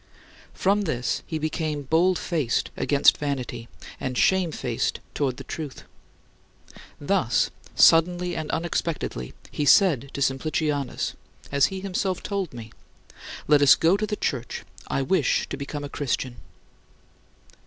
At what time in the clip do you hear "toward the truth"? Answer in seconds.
5.13-5.83